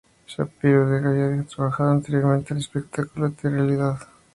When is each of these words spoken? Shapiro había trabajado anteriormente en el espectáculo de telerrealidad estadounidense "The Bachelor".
Shapiro 0.25 0.87
había 1.07 1.43
trabajado 1.43 1.91
anteriormente 1.91 2.53
en 2.55 2.57
el 2.57 2.63
espectáculo 2.63 3.29
de 3.29 3.35
telerrealidad 3.35 3.69
estadounidense 3.99 4.05
"The 4.05 4.07
Bachelor". 4.09 4.17